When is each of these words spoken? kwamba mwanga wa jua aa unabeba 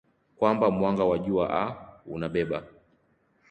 kwamba 0.37 0.65
mwanga 0.71 1.03
wa 1.09 1.17
jua 1.25 1.45
aa 1.59 1.69
unabeba 2.15 2.59